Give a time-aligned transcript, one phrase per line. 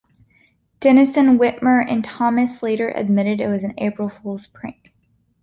[0.79, 4.91] Denison Witmer and Thomas later admitted it was an April Fools' prank.